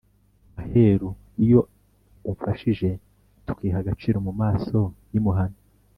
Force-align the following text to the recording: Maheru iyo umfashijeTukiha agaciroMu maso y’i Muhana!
Maheru 0.55 1.09
iyo 1.43 1.61
umfashijeTukiha 2.29 3.77
agaciroMu 3.83 4.31
maso 4.41 4.79
y’i 5.13 5.21
Muhana! 5.25 5.57